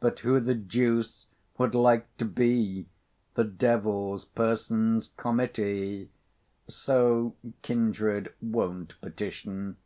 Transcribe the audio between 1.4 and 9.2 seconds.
would like to be The devil's person's committee? So kindred won't